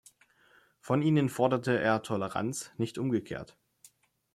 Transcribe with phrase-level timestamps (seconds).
[0.79, 3.55] Von ihnen forderte er Toleranz, nicht umgekehrt.